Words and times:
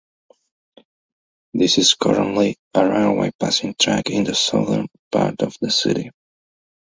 This 1.53 1.77
is 1.77 1.93
currently 1.93 2.55
a 2.73 2.89
railway 2.89 3.29
passing-track 3.39 4.09
in 4.09 4.23
the 4.23 4.33
southern 4.33 4.87
part 5.11 5.43
of 5.43 5.55
the 5.61 5.69
city. 5.69 6.09